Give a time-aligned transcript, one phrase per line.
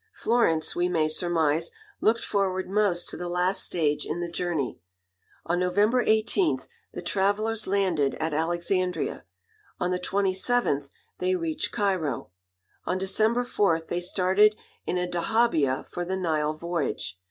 [0.15, 1.69] Florence, we may surmise,
[1.99, 4.79] looked forward most to the last stage in the journey.
[5.45, 6.57] On November 18
[6.91, 9.25] the travellers landed at Alexandria.
[9.79, 12.31] On the 27th they reached Cairo.
[12.85, 14.55] On December 4 they started
[14.87, 17.19] in a dahabiah for the Nile voyage.